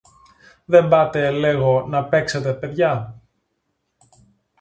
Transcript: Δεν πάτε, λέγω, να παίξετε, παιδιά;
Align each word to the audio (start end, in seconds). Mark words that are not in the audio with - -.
Δεν 0.65 0.87
πάτε, 0.87 1.31
λέγω, 1.31 1.85
να 1.87 2.05
παίξετε, 2.05 2.53
παιδιά; 2.53 3.21